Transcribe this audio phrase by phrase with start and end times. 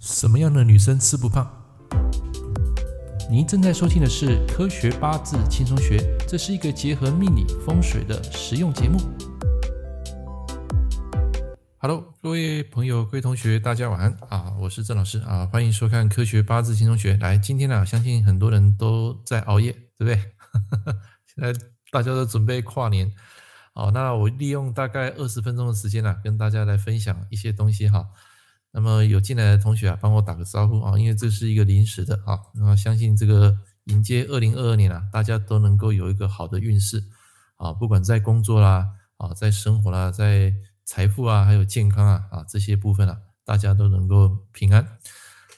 [0.00, 1.50] 什么样的女生吃不胖？
[3.28, 8.96] 您正在收听的是《科学八字轻松学》，这是一个结合命理风水的实用节目。
[11.78, 14.54] Hello，各位朋友、各位同学，大家晚安啊！
[14.60, 17.14] 我是郑老师啊，欢迎收看《科学八字轻松学》。
[17.20, 20.14] 来，今天呢，相信很多人都在熬夜，对不对？
[21.26, 21.52] 现在
[21.90, 23.12] 大家都准备跨年，
[23.74, 28.06] 好，那我利用大概二十分钟的时间呢，跟大家来分享一些东西哈。
[28.70, 32.38] 那么有进来的同学啊，帮我打个招呼啊，因为这是一个临时的啊。
[32.54, 37.02] 那相信这个迎接二零二二年啊，大家都能够有一个好的运势
[37.56, 38.86] 啊，不管在工作啦
[39.16, 40.52] 啊，在生活啦，在
[40.84, 44.86] 财富啊，还有健康啊啊这些部分啊，大家都能够平安。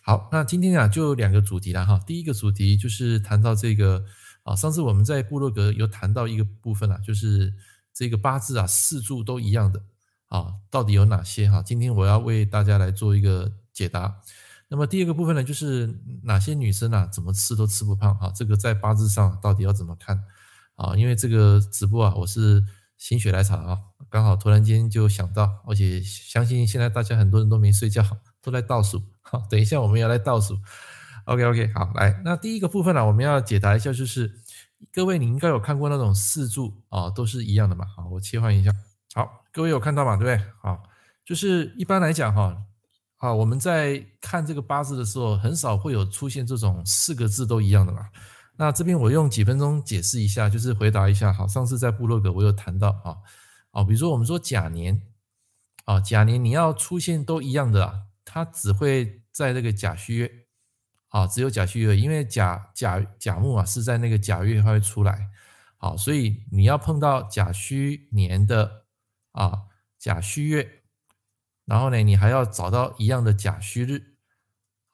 [0.03, 2.01] 好，那今天啊就两个主题了哈。
[2.07, 4.05] 第一个主题就是谈到这个
[4.45, 7.53] 啊，上次我们在部落格有谈到一个部分啊，就是
[7.93, 9.83] 这个八字啊四柱都一样的。
[10.31, 11.61] 啊，到底有哪些哈？
[11.61, 14.21] 今天我要为大家来做一个解答。
[14.69, 18.31] 那么第二个部分呢，就是哪些女生啊，怎么吃都吃不胖啊？
[18.35, 20.23] 这个在八字上到底要怎么看
[20.77, 20.95] 啊？
[20.97, 22.65] 因为这个直播啊，我是
[22.97, 23.77] 心血来潮啊，
[24.09, 28.05] 刚好突然间就想到，而且相信现在大家很多人都没睡觉，
[28.41, 29.03] 都在倒数。
[29.23, 30.57] 好，等一下我们要来倒数。
[31.25, 34.33] OK OK，好，来，那第一个部分呢，我们要解答一下，就是
[34.93, 37.85] 各位你应该有看过那种四柱啊，都是一样的嘛。
[37.97, 38.73] 好，我切换一下。
[39.15, 40.17] 好，各位有看到吗？
[40.17, 40.53] 对不对？
[40.61, 40.83] 好，
[41.25, 42.57] 就是一般来讲哈，
[43.17, 48.09] 啊，我们在看这个八字的时候，很少会有出现这种四个字都一样的嘛。
[48.57, 51.33] 那这边我用几分钟解释一下，就是回答一下。
[51.33, 53.17] 好，上次在部落格我有谈到啊，
[53.73, 55.03] 啊，比如说我们说甲年，
[55.87, 57.95] 啊，甲年你要出现都一样的啊，
[58.25, 60.31] 它只会在那个甲戌月，
[61.09, 65.29] 啊，只有甲戌月，因为甲甲甲木啊是在那个甲月它会出来，
[65.79, 68.85] 好，所以你要碰到甲戌年的。
[69.33, 69.63] 啊，
[69.99, 70.83] 甲戌月，
[71.65, 74.17] 然后呢，你还要找到一样的甲戌日，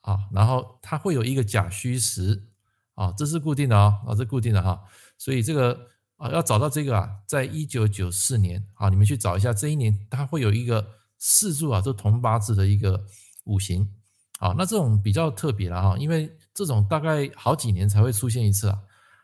[0.03, 2.49] 啊，然后它会有一个甲戌时，
[2.95, 4.85] 啊，这是固定的啊，啊，这固定的哈，
[5.17, 10.87] 所以这个啊，要找到这个啊，在一九九四年，啊，你们去找一下这一年，它会有一个
[11.19, 13.07] 四柱啊，这同八字的一个
[13.45, 13.89] 五行，
[14.39, 18.79] 啊，那这种比较特别了哈，因为这种大概好几年才会出现一次啊，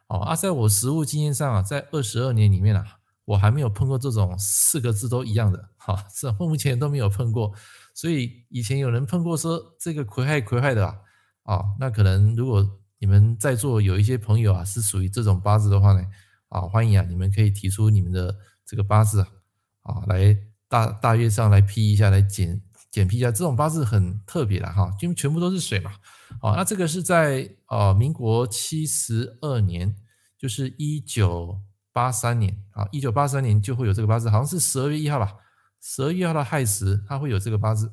[0.07, 2.99] 哦啊，在我实务经验上啊，在二十二年里面啊。
[3.25, 7.53] 我还没有碰过这种四个字都一样的，哈，是目前都没有碰过，
[7.95, 10.99] 所以以前有人碰过说这个癸亥癸亥的啊，
[11.45, 12.69] 啊，那可能如果
[12.99, 16.05] 你们在座有一些朋友啊是属于这种八字的话呢，
[16.49, 19.29] 啊，欢迎啊，你们可以提出你们的这个八字啊，
[19.83, 20.37] 啊，来
[20.69, 22.61] 大大约上来批一下，来检
[22.91, 25.93] 检批一下，这种八字很特别的哈，因为全部都是水嘛，
[26.41, 29.95] 啊，那这个是在啊民国七十二年，
[30.37, 31.61] 就是一九。
[31.93, 35.35] 八三年啊，一九八三年就会有这个八字，好像是十二月一号吧，
[35.81, 37.93] 十二月一号的亥时，它会有这个八字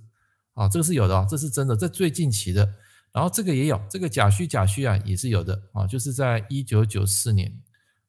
[0.54, 2.68] 啊，这个是有的啊，这是真的，这最近期的。
[3.12, 7.52] 然后这个也有，这个甲戌甲戌啊也是有的啊，就是在一九九四年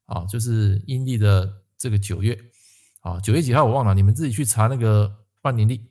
[0.05, 2.37] 啊，就是阴历的这个九月
[3.01, 5.89] 啊，九月几号我忘了，你们自己去查那个万年历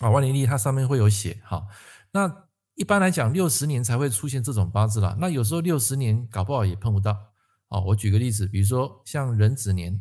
[0.00, 1.66] 啊，万年历它上面会有写哈。
[2.10, 2.44] 那
[2.74, 7.31] 一般来讲，六十年才会出现这种八字啦，那有时候六十年搞不好也碰不到。
[7.72, 9.98] 啊，我举个例子，比如说像壬子年，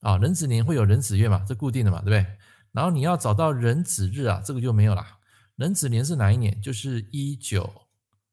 [0.00, 2.26] 啊，壬子年会有壬子月嘛，这固定的嘛，对不对？
[2.72, 5.04] 然后你要找到壬子日啊，这个就没有了。
[5.56, 6.58] 壬子年是哪一年？
[6.62, 7.70] 就是一九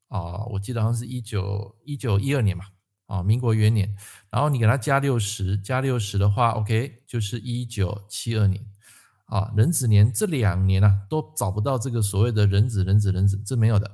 [0.07, 2.63] 啊，我记得好像是一九一九一二年嘛，
[3.07, 3.93] 啊，民国元年。
[4.29, 8.65] 然后你给它加六十，加六十的话，OK，就是一九七二年。
[9.25, 13.91] 啊，壬子年这两年啊，都找不到这个所谓的壬子、壬子、壬子，这没有的。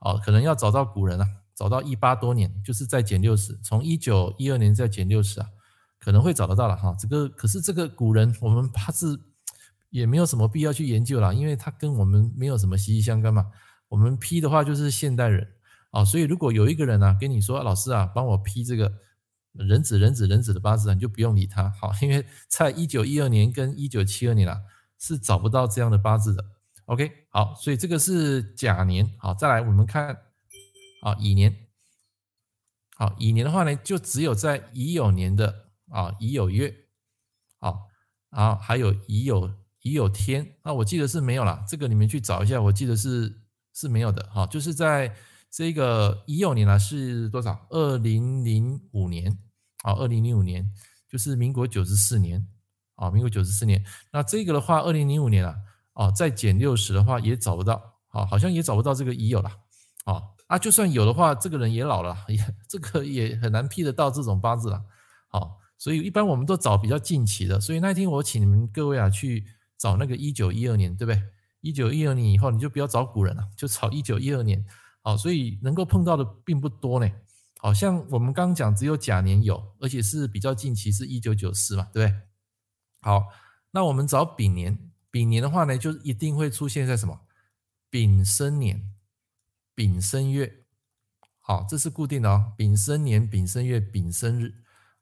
[0.00, 1.26] 啊，可能要找到古人啊。
[1.58, 5.48] 找到一八多年，就是再减六十，从一九一二年再减六十啊，
[5.98, 6.94] 可能会找得到了哈。
[6.96, 9.20] 这个可是这个古人，我们八字
[9.90, 13.44] 也没有什么必要去研究了，因为他跟我们没有什么息息相关嘛。
[13.88, 15.48] 我们批的话就是现代人
[15.90, 18.92] 啊，所以如果有一个人啊跟你说，老师啊，帮我批这个
[19.54, 24.56] 壬子壬子壬子的八字啊，你就不用理他，好，因为在一九一二年跟一九七二年啊
[24.96, 26.44] 是找不到这样的八字的。
[26.84, 30.16] OK，好，所以这个是甲年，好，再来我们看。
[31.00, 31.68] 啊，乙年，
[32.96, 36.74] 好，乙年的话呢，就只有在乙酉年的啊乙酉月，
[37.60, 37.74] 啊，
[38.30, 43.42] 然后还有乙酉乙酉天，那我记得是没有啦，这个你们去找一下，我记得是
[43.72, 45.14] 是没有的，哈，就是在
[45.50, 47.66] 这个乙酉年呢是多少？
[47.70, 49.38] 二零零五年，
[49.84, 50.68] 啊，二零零五年
[51.08, 52.44] 就是民国九十四年，
[52.96, 55.54] 啊，民国九十四年，那这个的话，二零零五年啊，
[55.92, 59.48] 啊，再减六十的话也找不到，啊，好像也找不到这个乙酉了，
[60.04, 60.22] 啊。
[60.48, 64.82] 啊，就算有的话，这个人也老了， 也这个也很难批得到这种八字了。
[65.28, 67.60] 好，所以一般我们都找比较近期的。
[67.60, 69.46] 所以那天我请你们各位啊去
[69.76, 71.22] 找那个一九一二年，对不对？
[71.60, 74.64] 一九一二年以后，你就不要找古人了，就找一九一二年。
[75.02, 77.10] 好，所以能够碰到的并不多呢。
[77.58, 82.20] 好像我们刚刚讲，只有甲年有，而且是比较近期，是一九九四嘛，对不对？
[83.00, 83.24] 好，
[83.72, 84.78] 那我们找丙年，
[85.10, 87.20] 丙年的话呢，就一定会出现在什么？
[87.90, 88.80] 丙申年、
[89.78, 90.64] 丙申月。
[91.38, 92.52] 好，这是固定的哦。
[92.56, 94.52] 丙申年、丙申月、丙申日。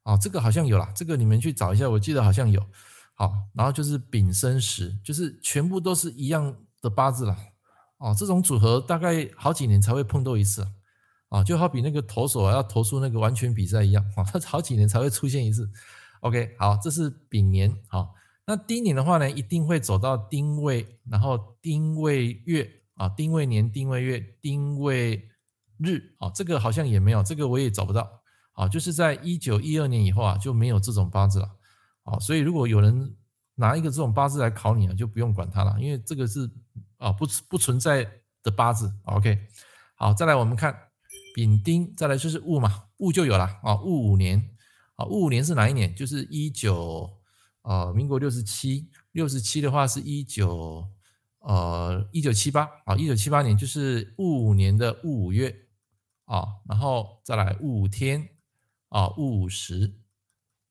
[0.02, 2.62] 啊，这个好像有啦，这个你们去找一下，我记得好像有。
[3.14, 7.34] 好，然后就是丙申时，就是全部都是一样的八字了。
[7.96, 10.62] 哦，这种组合大概好几年才会碰到一次。
[11.30, 15.66] 啊，就好比那个投手要投出那个完全比赛一样，啊，他好几年才会出现一次。
[16.20, 17.74] OK，好，这是丙年。
[17.88, 18.14] 好，
[18.44, 25.28] 那丁年的话呢，一定会走到丁未，然后丁未月啊，丁未年、丁未月、丁未
[25.78, 26.14] 日。
[26.18, 28.22] 啊，这个好像也没有，这个我也找不到。
[28.52, 31.50] 啊，就是在一九一二年以后啊，就没有这种八字了。
[32.04, 33.14] 啊，所以如果有人
[33.56, 36.50] 拿一个这种八字来考你啊，就不用管它了，因为这个是
[36.98, 38.08] 啊不不存在
[38.42, 38.90] 的八字。
[39.04, 39.38] OK，
[39.94, 40.74] 好，再来我们看
[41.34, 44.38] 丙丁，再来就是戊嘛，戊就有了啊，戊午年
[44.94, 45.94] 啊，戊午年是哪一年？
[45.94, 47.10] 就是一九
[47.60, 50.82] 啊民国六十七，六十七的话是一九
[51.46, 55.54] 呃一九七八啊，一九七八年就是戊午年的戊午月
[56.26, 58.28] 啊，然后再来戊午天。
[58.88, 59.98] 啊，戊午时，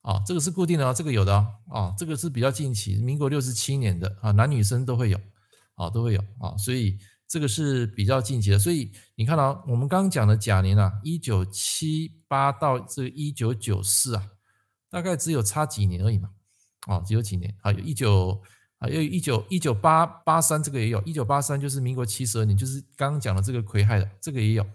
[0.02, 1.36] 啊，这个是固定的啊，这个有的
[1.68, 5.20] 啊，这个是比较近期，民国六十七年的啊，男女生都会有，
[5.76, 14.32] 啊，都会有啊，所以这个是比较近期的，所以你看到我们刚刚讲的甲年啊，一九七八到这一九九四啊，
[14.90, 16.30] 大概只有差几年而已嘛，
[16.88, 18.42] 啊，只有几年，啊有一九，
[18.88, 24.66] 因为一九一九八八三这个也有，一九八三就是民国七十二年，就是刚刚讲的这个癸亥的这个也有，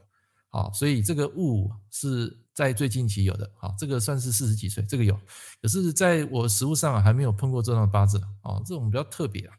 [0.50, 2.36] 啊，所以这个戊是。
[2.52, 5.18] 在最近期有的，好，这个算是四十几岁，这个有，
[5.62, 9.54] 可是在我实物上啊，还没有碰过这样的八字啊，这种比较特别啊，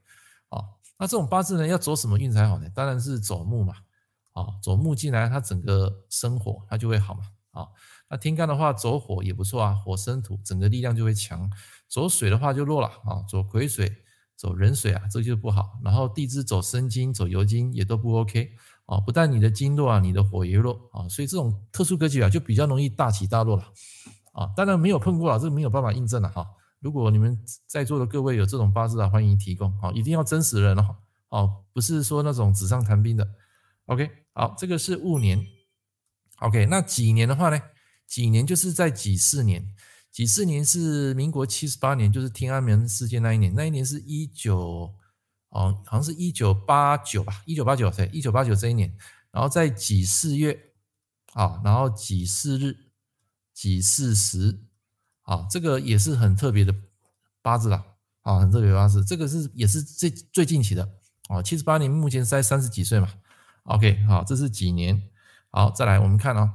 [0.50, 0.63] 啊，
[1.00, 2.69] 那这种八字呢，要走什么运才好呢？
[2.75, 3.74] 当然是走木嘛，
[4.33, 7.68] 啊，走木进来，它整个生火，它就会好嘛，啊，
[8.07, 11.50] 那天干的话走火也不错啊，火生土，整个力量就会强，
[11.88, 13.92] 走水的话就弱了啊，走癸水、
[14.41, 18.49] 走壬水啊，这就不好，然后地支走申金、走酉金也都不 OK。
[18.88, 23.63] 啊，不但你的金弱啊，你的火也弱啊，所以这种特殊格局啊，就比较容易大起大落了
[24.33, 24.49] 啊。
[24.57, 26.43] 当然没有碰过啊，这个没有办法印证了哈。
[26.79, 30.95] 如果你们在座的各位有这种八字啊，欢迎提供啊，一定要真实人哦，
[31.29, 33.25] 哦，不是说那种纸上谈兵的。
[33.85, 35.45] OK，好，这个是戊年。
[36.39, 37.61] OK，那己年的话呢？
[38.07, 39.63] 己年就是在己巳年，
[40.11, 44.93] 几四年是民国七十八年，就是天安门事件那一年，那一年是一九。
[45.51, 48.89] 哦，好像是一九八九吧，一九八九对，一九八九这一年，
[49.31, 50.57] 然后在几四月，
[51.33, 52.73] 啊，然后几四日，
[53.53, 54.61] 几四时，
[55.23, 56.73] 啊，这个也是很特别的
[57.41, 57.83] 八字啦，
[58.21, 60.89] 啊，很特别的八字，这个是也是最最近期的，
[61.27, 63.09] 啊，七十八年目前在三十几岁嘛
[63.63, 65.09] ，OK，好，这是几年，
[65.49, 66.49] 好，再来我们看啊，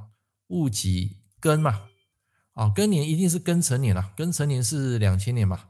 [0.46, 1.82] 戊己庚嘛，
[2.56, 5.60] 啊，庚年一定是庚辰年了，庚辰年是两千年嘛。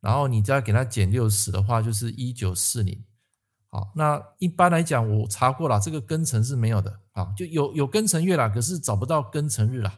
[0.00, 3.04] 然后你再给它减六十的话，就是一九四零。
[3.68, 9.94] 好，那一般来讲，我查过了，这个庚辰是没有的啊，就有有庚辰月了，可是找不到庚辰日了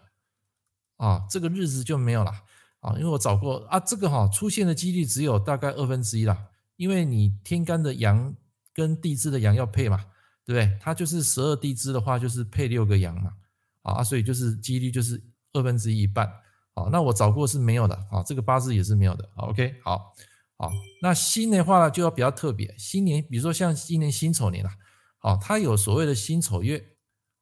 [0.97, 2.33] 啊，这个日子就没有了
[2.81, 8.35] 啊，因为我找过啊，这个哈出现的几率只有大概二分之一啦，因为你天干的阳
[8.75, 10.05] 跟地支的阳要配嘛，
[10.45, 10.79] 对不对？
[10.81, 13.33] 它就是十二地支的话，就是配六个阳嘛，
[13.83, 16.31] 啊，所以就是几率就是二分之一半。
[16.75, 19.29] 好，那我找过是没有的啊，这个八字也是没有的。
[19.37, 20.15] ，OK，好，
[20.57, 22.75] 好，那辛的话呢，就要比较特别。
[22.79, 24.73] 新年，比如说像今年辛丑年啊，
[25.19, 26.83] 好，它有所谓的辛丑月，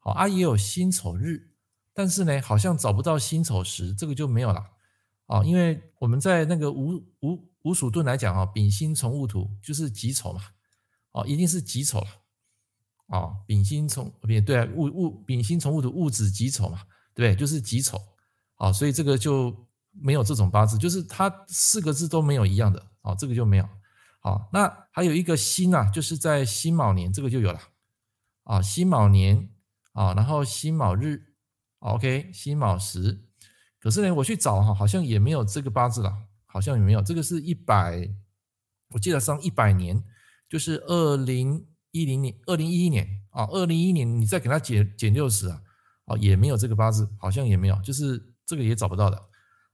[0.01, 1.53] 好啊，也有辛丑日，
[1.95, 4.65] 但是呢，好像找不到辛丑时，这个就没有了
[5.27, 10.43] 啊，因为我们在那个五五五属遁来讲啊，丙辛从戊土就是己丑嘛，
[11.13, 12.07] 哦，一定是己丑了，
[13.17, 16.81] 啊，丙辛从不对啊，戊戊丙辛从戊土，戊子己丑嘛，
[17.15, 17.35] 对？
[17.35, 18.01] 就是己丑。
[18.57, 19.57] 啊，所以这个就
[19.91, 23.67] 没有这种八字，就是它四个字都没有一样的啊，这个就没有。
[24.21, 27.61] 好，那还有一个辛啊，就是在辛卯年，这个就有了
[28.45, 29.49] 啊，辛卯年
[29.93, 31.23] 啊，然后辛卯日
[31.79, 33.25] ，OK，辛卯时。
[33.79, 36.15] 可是呢，我去找哈，好像也没有这个八字了，
[36.45, 37.01] 好像也没有。
[37.01, 38.07] 这个是一百，
[38.91, 40.05] 我记得上一百年，
[40.51, 45.63] 就是二零一零年、二零一一年啊，二零一一年你再给它减减六十啊，
[46.11, 48.23] 哦，也没有这个八字，好像也没有，就是。
[48.47, 49.23] 这个也找不到的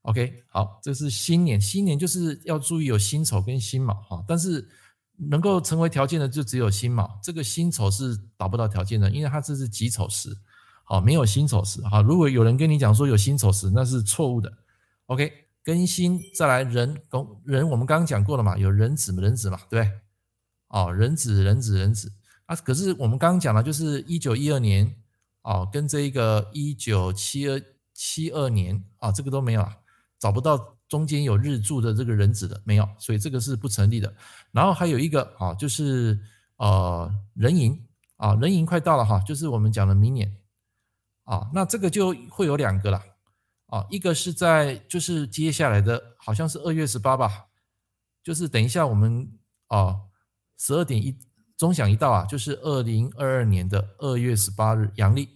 [0.02, 4.68] ，OK，好，这是新年，新年就是要注意有辛丑跟辛卯哈，但是
[5.16, 10.28] 能够成为条件的就只有辛卯，这个辛丑是达不到条件的，因为它这是己丑时，
[10.84, 12.02] 好，没有辛丑时哈。
[12.02, 14.52] 如果有人跟你讲说有辛丑时，那是错误的
[15.06, 15.32] ，OK，
[15.64, 20.00] 庚辛再来人，工人我们刚刚讲过了嘛，有壬子壬子嘛，对不对？
[20.68, 22.12] 哦，壬子壬子壬子
[22.44, 24.94] 啊，可是我们刚刚讲了，就是一九一二年
[25.46, 27.62] 哦，跟这一个一九七二
[27.94, 29.76] 七二年啊，这个都没有啊，
[30.18, 34.12] 找不到中间有日柱的这个人子的没有，所以这个是不成立的。
[34.50, 36.18] 然后还有一个啊，就是
[36.56, 37.80] 呃壬寅
[38.16, 40.36] 啊，壬寅快到了哈，就是我们讲的明年
[41.22, 43.00] 啊，那这个就会有两个了。
[43.68, 47.46] 啊，一个是在就是接下来的，好像是二月十八吧，
[48.22, 49.28] 就是等一下我们
[49.68, 49.96] 啊
[50.58, 51.16] 十二点一
[51.56, 55.35] 钟响一到啊，就是二零二二年的二月十八日阳历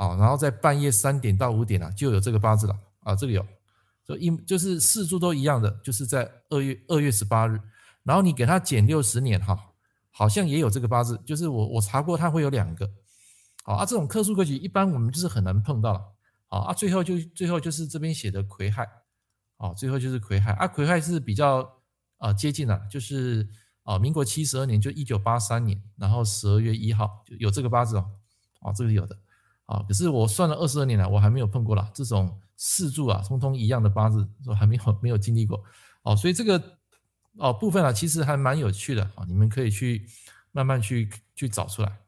[0.00, 3.46] 啊，然后在半夜三点到五点啊就有这个八字了啊，这个有，
[4.02, 7.60] 就一就是四柱都一样的，就是在二月二月十八日，
[8.02, 9.58] 然后你给他减六十年哈，
[10.10, 12.90] 好像也有这个八字，就是我我查过，它会有两个，
[13.62, 16.00] 好啊，这种特殊格局一般我们就是很难碰到了。
[16.48, 18.84] 啊，最后就最后就是这边写的癸亥，
[19.58, 20.50] 啊，最后就是癸亥。
[20.54, 21.76] 啊，癸亥是比较
[22.16, 23.48] 啊接近了，就是
[23.84, 28.10] 啊民国七十二年，就一九八三年，然后十二月一号就有这个八字哦，
[28.62, 29.16] 啊，这个有的，
[29.70, 35.62] 啊，可是我算了二十二年了，我还没有碰过啦，这种四柱啊，通通一样的八字，说还没有 没有经历过，
[36.02, 36.60] 哦，所以这个
[37.38, 40.04] 哦部分啊，其实还蛮有趣的啊，你们可以去
[40.50, 41.98] 慢慢去去找出来。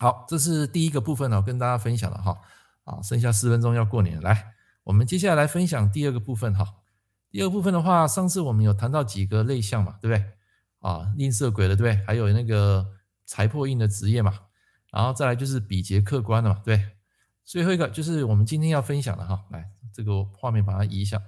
[0.00, 2.36] 好，这是第一个部分呢，跟大家分享了哈。
[2.84, 6.66] 啊，剩下四分钟要过年，来，我们接下来分享第二个部分哈。
[7.30, 10.32] 第二部分的话，上次我们有谈到几个类象嘛，对不对？
[10.80, 12.04] 啊，吝啬鬼的，对不对？
[12.04, 12.84] 还有那个
[13.26, 14.32] 财破印的职业嘛，
[14.92, 16.80] 然后再来就是比劫客观的嘛，对。
[17.44, 21.20] 最后一个就是我们今天要分享的哈，来，这个画面把它移一下。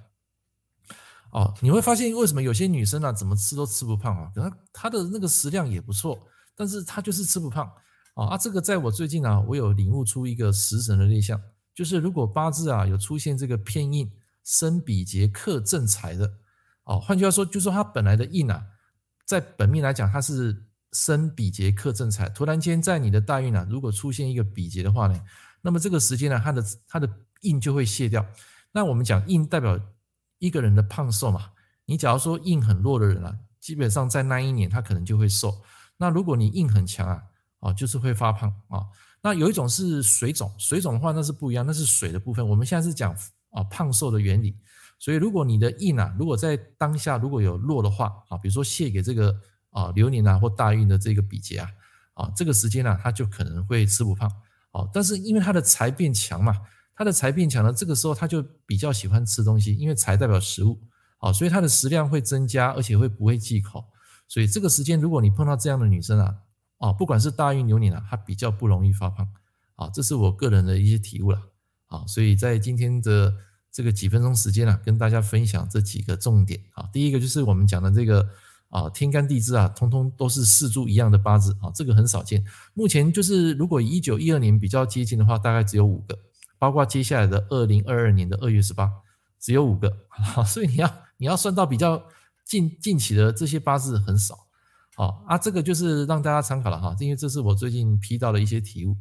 [1.31, 4.31] 哦，你会发现为什么有些女生啊，怎么吃都吃不胖啊？
[4.33, 7.69] 可能她的那个食量也不错，但是她就是吃不胖。
[8.13, 11.41] 啊，这个在我最近啊，我有领悟出一个食神的类象。
[11.73, 14.09] 就是如果八字啊有出现这个偏硬
[14.43, 16.31] 生比劫克正财的，
[16.83, 18.63] 哦，换句话说，就是说他本来的印啊，
[19.25, 22.29] 在本命来讲，它是生比劫克正财。
[22.29, 25.19] 突然间在你的大运啊，如果出现一个比劫的话呢，
[25.61, 27.09] 那么这个时间呢，它的它的
[27.41, 28.25] 印就会卸掉。
[28.71, 29.79] 那我们讲印代表
[30.39, 31.51] 一个人的胖瘦嘛。
[31.85, 35.61] 你假如说印很弱的人啊，基本上在那一年他可能就会瘦。
[35.97, 37.21] 那如果你印很强啊，
[37.59, 38.85] 哦，就是会发胖啊。
[39.21, 42.47] 那有一种是水肿，水肿的话那是不一样，那是水的部分。
[42.47, 43.15] 我们现在是讲
[43.51, 44.57] 啊胖瘦的原理。
[44.99, 49.33] 所以如果你的印啊，如果在当下如果有弱的话啊，比如说泄给这个
[49.73, 51.69] 啊流年啊或大运的这个比劫啊，
[52.13, 54.31] 啊这个时间呢、啊，他就可能会吃不胖。
[54.71, 56.55] 哦，但是因为他的财变强嘛，
[56.95, 60.79] 他的财变强了，这个时候他就比较喜欢吃东西，因为财代表食物，
[61.17, 63.83] 啊，所以他的食量会增加，而且会不会忌口。
[64.29, 66.37] 所以这个时间如果你碰到这样的女生啊。
[66.79, 69.25] 啊，不管是大运流年啊，她比较不容易发胖，
[69.75, 71.41] 啊，这是我个人的一些体悟了，
[71.87, 73.33] 啊，所以在今天的
[73.71, 78.27] 这个几分钟时间啊，跟大家分享这几个重点啊，第一个就是我们讲的这个
[78.73, 82.43] 啊，天干地支啊，通通都是四柱一样的八字啊，这个很少见。
[82.73, 86.17] 目前就是如果一九一二年比较接近的话，大概只有五个，
[86.57, 88.91] 包括接下来的二零二二年的二月十八，
[89.39, 92.03] 只有五个，啊， 所以你要你要算到比较
[92.43, 94.47] 近近期的这些八字很少。
[94.95, 98.97] 好啊，这个就是让大家参考了哈，因为这是我最近批到的一些题目。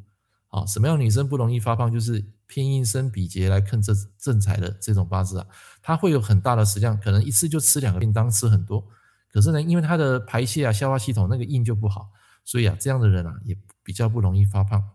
[0.48, 1.90] 好，什么样女生不容易发胖？
[1.90, 5.46] 就是偏印生比劫来克正正财的这种八字啊，
[5.80, 8.86] 它会有很大的食量，可能一次就吃两个便当，吃很多。
[9.32, 12.10] 可是呢，因为它的排泄啊、消化系统那个硬就不好，
[12.44, 14.90] 所以啊，这样的人啊也比较不容易发胖。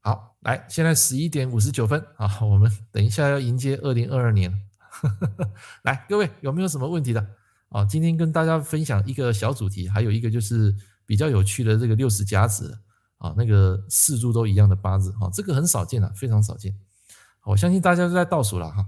[0.00, 4.52] 好，来，现在十一点五十九分啊，我们等一下要迎接二零二二年。
[5.82, 7.26] 来，各位有没有什么问题的？
[7.68, 10.74] 啊，今天跟大家分享一个小主题，还有一个就是
[11.04, 12.78] 比较有趣的这个六十甲子
[13.18, 16.74] 啊，那个四柱都一样的八字啊，这个很少见了，非常少见。
[17.44, 18.86] 我相信大家都在倒数了哈，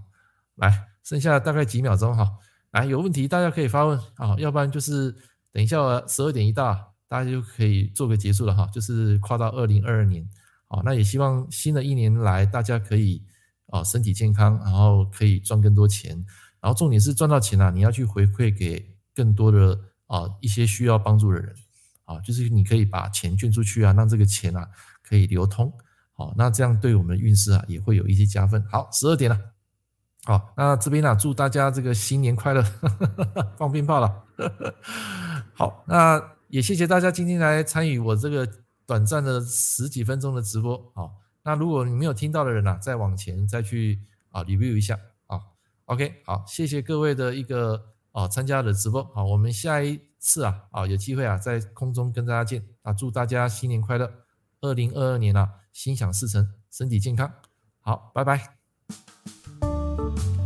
[0.54, 2.38] 来，剩下大概几秒钟哈，
[2.72, 5.10] 来，有问题大家可以发问啊，要不然就是
[5.52, 10.22] 等一下十二点一到，大家就可以做个结束了哈，就是跨到二零二二年
[10.68, 13.22] 啊，那也希望新的一年来大家可以
[13.68, 16.24] 啊身体健康，然后可以赚更多钱。
[16.60, 18.84] 然后重点是赚到钱啊，你要去回馈给
[19.14, 21.54] 更多的啊一些需要帮助的人
[22.04, 24.68] 啊，就是你可以把钱捐出去啊，让这个钱啊
[25.02, 25.72] 可以流通，
[26.12, 28.62] 好，那这样对我们的运势啊也会有一些加分。
[28.70, 29.38] 好，十二点了，
[30.28, 32.62] 好，那这边呢祝大家这个新年快乐，
[33.56, 34.24] 放鞭炮了。
[35.54, 38.46] 好，那也谢谢大家今天来参与我这个
[38.86, 40.76] 短暂的十几分钟的直播。
[40.94, 45.40] 好，那如果你没有听到的人啊，再往前再去啊 review 一下啊。
[45.86, 47.82] OK，好，谢谢各位的一个
[48.12, 54.12] 啊参加的直播，好，我们下一次啊啊有机会啊在空中跟大家见啊，祝大家新年快乐，
[54.60, 57.32] 二零二二年啊心想事成，身体健康，
[57.80, 58.57] 好，拜拜。